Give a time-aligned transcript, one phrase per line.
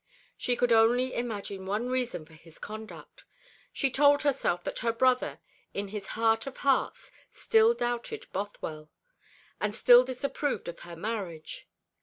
[0.35, 3.23] She could only imagine one reason for his conduct.
[3.71, 5.39] She told herself that her brother,
[5.75, 8.89] in his heart of hearts, still doubted Bothwell,
[9.59, 11.69] and still disapproved of her marriage.